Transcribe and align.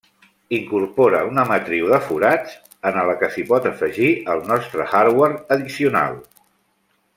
Incorpora 0.59 1.19
una 1.31 1.43
matriu 1.49 1.91
de 1.91 1.99
forats 2.05 2.55
en 2.91 2.97
la 3.11 3.15
que 3.21 3.29
s'hi 3.35 3.45
pot 3.53 3.69
afegir 3.73 4.09
el 4.35 4.43
nostre 4.53 4.91
hardware 4.97 5.39
addicional. 5.59 6.21